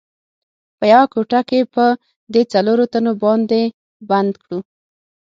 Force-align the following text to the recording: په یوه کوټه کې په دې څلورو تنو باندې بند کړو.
په 0.77 0.85
یوه 0.93 1.05
کوټه 1.13 1.39
کې 1.49 1.59
په 1.73 1.85
دې 2.33 2.41
څلورو 2.51 2.85
تنو 2.91 3.13
باندې 3.23 3.61
بند 4.09 4.33
کړو. 4.43 4.59